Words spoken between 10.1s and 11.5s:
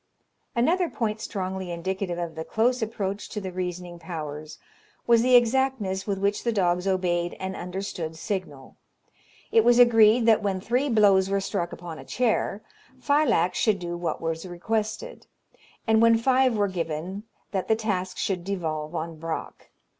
that when three blows were